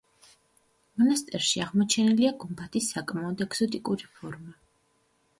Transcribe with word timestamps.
მონასტერში 1.01 1.59
აღმოჩენილია 1.65 2.31
გუმბათის 2.43 2.87
საკმაოდ 2.93 3.43
ეგზოტიკური 3.47 4.09
ფორმა. 4.15 4.57